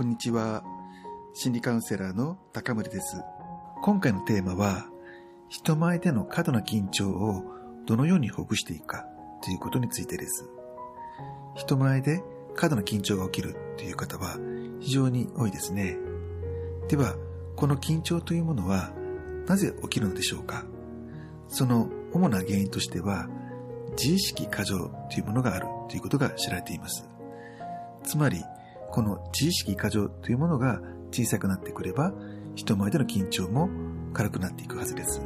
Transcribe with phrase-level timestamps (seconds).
[0.00, 0.64] こんにちは。
[1.34, 3.22] 心理カウンセラーの高森です。
[3.82, 4.86] 今回のテーマは、
[5.50, 7.44] 人前での過度な緊張を
[7.84, 9.04] どのようにほぐしていくか
[9.44, 10.48] ということについてです。
[11.54, 12.22] 人前で
[12.56, 14.38] 過度な緊張が起きるという方は
[14.80, 15.98] 非常に多いですね。
[16.88, 17.14] では、
[17.54, 18.92] この緊張というものは
[19.46, 20.64] なぜ起きるのでしょうか？
[21.48, 23.28] その主な原因としては、
[23.98, 24.78] 自意識過剰
[25.12, 27.06] というものがあるということが知られています。
[28.02, 28.42] つまり、
[28.90, 32.12] この自意識過剰というものが小さくなってくれば、
[32.54, 33.68] 人前での緊張も
[34.12, 35.22] 軽くなっていくはずです。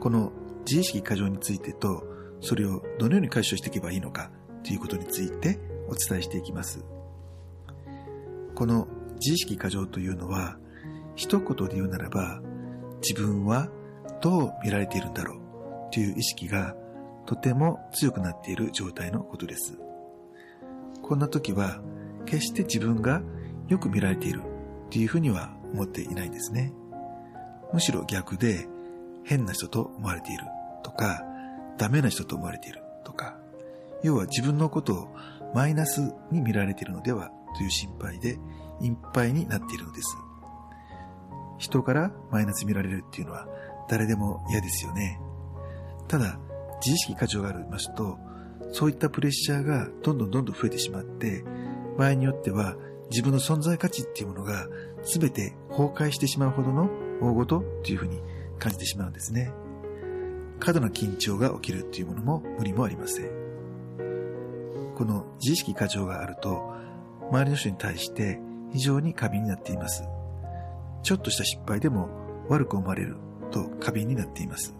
[0.00, 0.32] この
[0.66, 2.04] 自意識過剰についてと、
[2.40, 4.30] それをどのように解消していけばいいのか
[4.64, 6.84] ということについてお伝えしていきます。
[8.54, 10.58] この自意識過剰というのは、
[11.14, 12.40] 一言で言うならば、
[13.02, 13.68] 自分は
[14.20, 16.74] どう見られているんだろうという意識が
[17.26, 19.78] とても強くなっている状態のことです。
[21.02, 21.80] こんな時は、
[22.26, 23.22] 決して自分が
[23.68, 24.42] よく見られている
[24.90, 26.72] というふうには思っていないんですね。
[27.72, 28.68] むしろ逆で、
[29.24, 30.44] 変な人と思われている
[30.82, 31.22] とか、
[31.78, 33.36] ダメな人と思われているとか、
[34.02, 35.14] 要は自分のことを
[35.54, 38.38] マイナスに見られているのではという心配で
[38.80, 40.16] いっぱいになっているのです。
[41.58, 43.46] 人からマイナス見られるっていうのは
[43.88, 45.20] 誰でも嫌ですよね。
[46.08, 46.38] ただ、
[46.84, 48.18] 自意識過剰がありますと、
[48.72, 51.44] そういったプレッシャーがどんどんどんどん増えてしまって、
[51.98, 52.76] 場合によっては
[53.10, 54.68] 自分の存在価値っていうものが
[55.04, 56.90] 全て崩壊してしまうほどの
[57.20, 58.20] 大事というふうに
[58.58, 59.52] 感じてしまうんですね。
[60.58, 63.30] 過度な緊張が起きるっていうものも無理もありません。
[64.96, 66.72] この自意識過剰があると、
[67.30, 68.38] 周りの人に対して
[68.72, 70.04] 非常に過敏になっています。
[71.02, 72.08] ちょっとした失敗でも
[72.48, 73.16] 悪く思われる
[73.50, 74.74] と過敏になっています。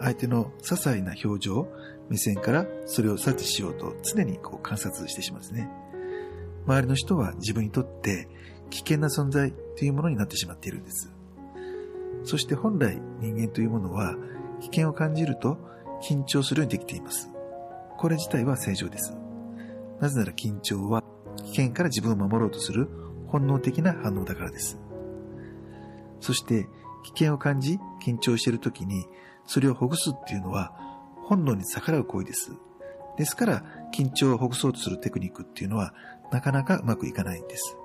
[0.00, 1.68] 相手の些細な表情、
[2.08, 5.70] 目線からそれを察知しようと常にこう観察してしまうんですね。
[6.68, 8.28] 周りの人は自分にとって
[8.68, 11.10] 危険な存在というものになってしまっているんです。
[12.24, 14.14] そして本来人間というものは
[14.60, 15.56] 危険を感じると
[16.02, 17.30] 緊張するようにできています。
[17.96, 19.16] これ自体は正常です。
[19.98, 21.02] なぜなら緊張は
[21.36, 22.88] 危険から自分を守ろうとする
[23.28, 24.78] 本能的な反応だからです。
[26.20, 26.68] そして
[27.04, 29.06] 危険を感じ緊張している時に
[29.46, 30.74] それをほぐすっていうのは
[31.24, 32.52] 本能に逆らう行為です。
[33.16, 35.92] ですから緊張をほぐそうとするテクニックっていうのは
[36.32, 37.76] なかなかうまくいかないんです。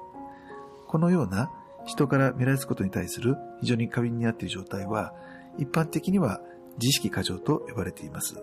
[0.87, 1.51] このような
[1.85, 5.13] 人から見られることに対する非常に過敏になっている状態は、
[5.57, 6.41] 一般的には
[6.77, 8.35] 自意識過剰と呼ばれています。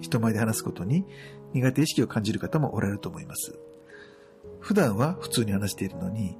[0.00, 1.04] 人前で話すことに
[1.52, 3.58] 苦手意識を感じる方もおられると思います。
[4.60, 6.38] 普段は普通に話しているのに、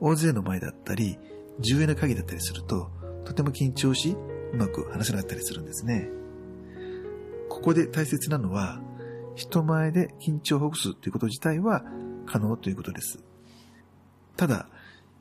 [0.00, 1.18] 大勢の前だったり、
[1.60, 2.90] 重要な会議だったりすると、
[3.24, 4.16] とても緊張し、
[4.52, 6.08] うまく話せなかったりするんですね。
[7.48, 8.80] ここで大切なのは、
[9.36, 11.84] 人前で緊張をほぐすということ自体は
[12.24, 13.22] 可能ということです。
[14.36, 14.66] ただ、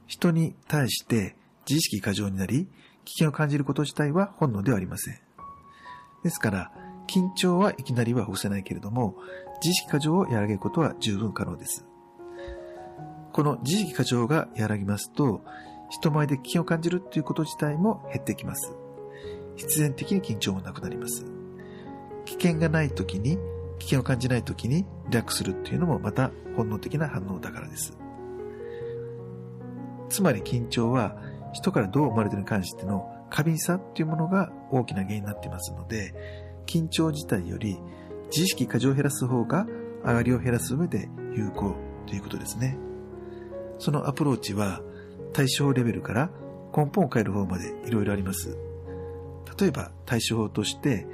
[0.08, 1.36] 人に対して
[1.68, 2.68] 自意識過剰になり、
[3.04, 5.20] 危険を感じること自体は本能ではありません。
[6.24, 6.72] ですから、
[7.08, 9.16] 緊張はいきなりはほぐせないけれども、
[9.62, 11.86] 自意識過剰を和らげることは十分可能です。
[13.34, 15.42] この自意識過剰が和らぎますと、
[15.90, 18.74] 人前で危険を感じるということ自体も減ってきます。
[19.58, 21.26] 必然的に緊張もなくなります。
[22.26, 23.38] 危険がない時に、
[23.80, 27.98] 危険を感じない時にリラックスするっていうのもまた本能的な反応だからです。
[30.10, 31.18] つまり緊張は
[31.54, 36.14] 人からどう思われてるに関しての過敏さっていうものが大きな原因になっていますので、
[36.66, 37.78] 緊張自体より
[38.28, 39.66] 自意識過剰を減らす方が
[40.04, 41.76] 上がりを減らす上で有効
[42.08, 42.78] ということですね。
[43.80, 44.82] そのアプローチは
[45.34, 46.30] 対処法レベルから
[46.76, 48.58] 根本を変える方までいろいろあります。
[49.60, 51.08] 例えば対処法として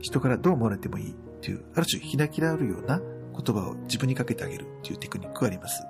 [0.00, 5.84] 人からどう思われてもいいという、ある種開きられるような言葉を自分にかけてあげるというテクニックがあります。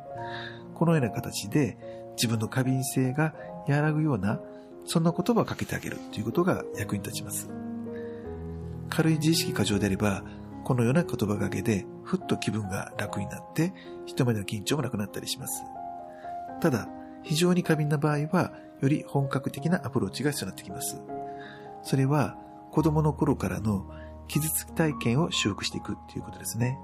[0.74, 1.78] このような形で
[2.16, 3.34] 自分の過敏性が
[3.68, 4.40] 和らぐような、
[4.84, 7.50] そんな言葉をかけてあげるということが役に立ちます。
[8.88, 10.24] 軽い自意識過剰であれば、
[10.64, 13.72] このような言葉がけで、ふっと気分が楽になって、
[14.06, 15.62] 人前の緊張もなくなったりします。
[16.60, 16.88] ただ、
[17.22, 21.00] 非常に過敏な場合は、より本格的なアプローチが必要になってきます。
[21.82, 22.36] それは、
[22.72, 23.86] 子供の頃からの
[24.28, 26.78] 傷つき体験を修復していくっていうことですね。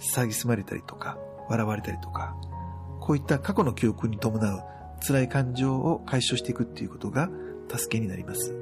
[0.00, 1.18] 騒ぎすまれたりとか、
[1.48, 2.36] 笑われたりとか、
[3.00, 4.62] こういった過去の記憶に伴う
[5.00, 7.30] 辛い感情を解消していくっていうことが
[7.68, 8.54] 助けになります。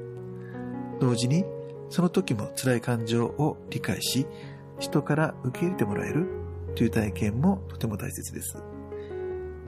[0.99, 1.45] 同時に、
[1.89, 4.25] その時も辛い感情を理解し、
[4.79, 6.27] 人から受け入れてもらえる
[6.75, 8.63] という体験もとても大切です。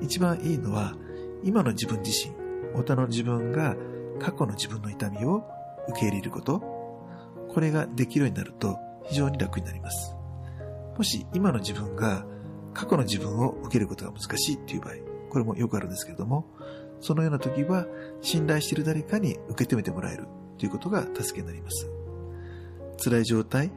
[0.02, 0.96] 一番いいのは、
[1.44, 2.34] 今の自分自身、
[2.76, 3.76] 大人の自分が
[4.20, 5.44] 過去の自分の痛みを
[5.90, 6.60] 受け入れること、
[7.50, 10.16] これができるようになると非常に楽になります。
[10.98, 12.26] もし今の自分が
[12.74, 14.94] 過去の自分を受けることが難しいっていう場合、
[15.30, 16.46] これもよくあるんですけれども、
[17.00, 17.88] そのような時は
[18.22, 20.28] 信頼している誰かに受け止めてもらえる
[20.58, 21.90] ということが助けになります。
[23.02, 23.72] 辛い状態、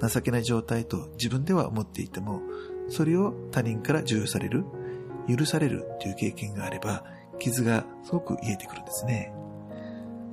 [0.00, 2.40] 情けない状態と自分では思っていても、
[2.88, 4.64] それを他人から授与される、
[5.28, 7.04] 許されるという経験があれば、
[7.38, 9.32] 傷がすごく癒えてくるんですね。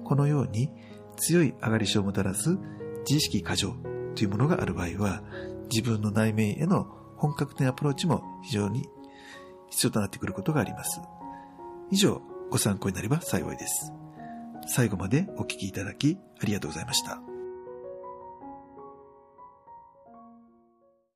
[0.03, 0.71] このように
[1.17, 2.57] 強い上がり症をもたらす
[3.01, 3.75] 自意識過剰
[4.15, 5.23] というものがある場合は、
[5.69, 6.87] 自分の内面への
[7.17, 8.87] 本格的なアプローチも非常に
[9.69, 11.01] 必要となってくることがあります。
[11.91, 13.91] 以上、ご参考になれば幸いです。
[14.67, 17.36] 最後までお聴きいただきありがとうございました。